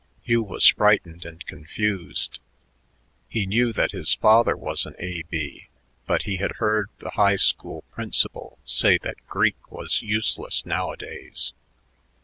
Hugh 0.23 0.41
was 0.41 0.65
frightened 0.67 1.25
and 1.25 1.45
confused. 1.45 2.39
He 3.29 3.45
knew 3.45 3.71
that 3.71 3.91
his 3.91 4.15
father 4.15 4.57
was 4.57 4.87
an 4.87 4.95
A.B., 4.97 5.67
but 6.07 6.23
he 6.23 6.37
had 6.37 6.53
heard 6.53 6.89
the 6.97 7.11
high 7.11 7.35
school 7.35 7.83
principal 7.91 8.57
say 8.65 8.97
that 8.97 9.27
Greek 9.27 9.71
was 9.71 10.01
useless 10.01 10.65
nowadays. 10.65 11.53